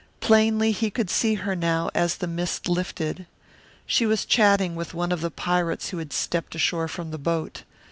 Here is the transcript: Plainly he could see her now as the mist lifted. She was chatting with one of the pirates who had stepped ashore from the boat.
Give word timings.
Plainly 0.19 0.71
he 0.71 0.89
could 0.89 1.11
see 1.11 1.35
her 1.35 1.55
now 1.55 1.91
as 1.93 2.17
the 2.17 2.25
mist 2.25 2.67
lifted. 2.67 3.27
She 3.85 4.07
was 4.07 4.25
chatting 4.25 4.75
with 4.75 4.95
one 4.95 5.11
of 5.11 5.21
the 5.21 5.29
pirates 5.29 5.89
who 5.89 5.99
had 5.99 6.11
stepped 6.11 6.55
ashore 6.55 6.87
from 6.87 7.11
the 7.11 7.19
boat. 7.19 7.61